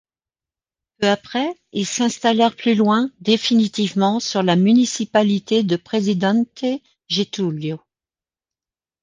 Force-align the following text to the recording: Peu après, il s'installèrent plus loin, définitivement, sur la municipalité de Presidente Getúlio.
Peu 0.97 1.07
après, 1.09 1.47
il 1.73 1.85
s'installèrent 1.85 2.55
plus 2.55 2.73
loin, 2.73 3.11
définitivement, 3.19 4.19
sur 4.19 4.41
la 4.41 4.55
municipalité 4.55 5.61
de 5.61 5.75
Presidente 5.75 6.63
Getúlio. 7.07 7.79